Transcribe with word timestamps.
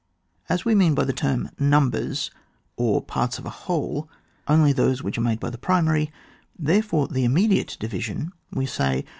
As 0.49 0.65
we 0.65 0.73
mean 0.73 0.95
by 0.95 1.03
the 1.03 1.13
term 1.13 1.51
numbers, 1.59 2.31
or 2.75 3.03
part« 3.03 3.37
of 3.37 3.45
a 3.45 3.51
whole, 3.51 4.09
only 4.47 4.73
those 4.73 5.03
which 5.03 5.15
are 5.19 5.21
made 5.21 5.39
by 5.39 5.51
the 5.51 5.59
primary, 5.59 6.11
therefore 6.57 7.07
the 7.07 7.23
im 7.23 7.33
mediate 7.35 7.77
division, 7.79 8.31
we 8.51 8.65
say. 8.65 9.05